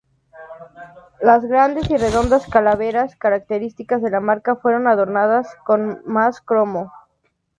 Las 1.21 1.45
grandes 1.45 1.87
y 1.91 1.95
redondas 1.95 2.47
calaveras, 2.47 3.15
características 3.15 4.01
de 4.01 4.09
la 4.09 4.19
marca, 4.19 4.55
fueron 4.55 4.87
adornadas 4.87 5.53
con 5.63 6.01
más 6.07 6.41
cromo. 6.41 6.91